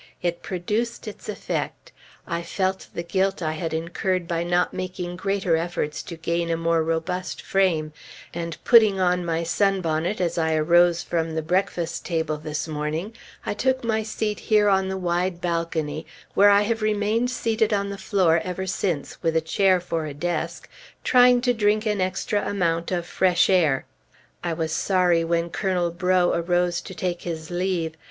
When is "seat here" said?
14.01-14.69